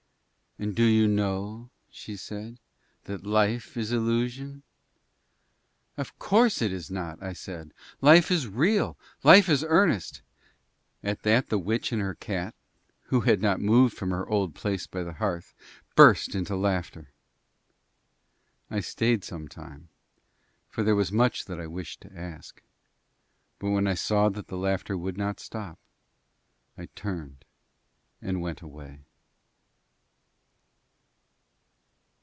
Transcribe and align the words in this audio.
"And 0.59 0.75
do 0.75 0.83
you 0.83 1.07
know," 1.07 1.71
she 1.89 2.15
said, 2.15 2.59
"that 3.05 3.25
Life 3.25 3.75
is 3.77 3.91
illusion?" 3.91 4.61
"Of 5.97 6.19
course 6.19 6.61
it 6.61 6.71
is 6.71 6.91
not," 6.91 7.23
I 7.23 7.33
said. 7.33 7.73
"Life 7.99 8.29
is 8.29 8.47
real, 8.47 8.95
Life 9.23 9.49
is 9.49 9.65
earnest." 9.67 10.21
At 11.03 11.23
that 11.23 11.49
the 11.49 11.57
witch 11.57 11.91
and 11.91 11.99
her 11.99 12.13
cat 12.13 12.53
(who 13.05 13.21
had 13.21 13.41
not 13.41 13.59
moved 13.59 13.97
from 13.97 14.11
her 14.11 14.27
old 14.29 14.53
place 14.53 14.85
by 14.85 15.01
the 15.01 15.13
hearth) 15.13 15.55
burst 15.95 16.35
into 16.35 16.55
laughter. 16.55 17.09
I 18.69 18.81
stayed 18.81 19.23
some 19.23 19.47
time, 19.47 19.89
for 20.69 20.83
there 20.83 20.95
was 20.95 21.11
much 21.11 21.45
that 21.45 21.59
I 21.59 21.65
wished 21.65 22.01
to 22.01 22.13
ask, 22.15 22.61
but 23.57 23.71
when 23.71 23.87
I 23.87 23.95
saw 23.95 24.29
that 24.29 24.47
the 24.47 24.57
laughter 24.57 24.95
would 24.95 25.17
not 25.17 25.39
stop 25.39 25.79
I 26.77 26.85
turned 26.93 27.45
and 28.21 28.41
went 28.41 28.61
away. 28.61 29.05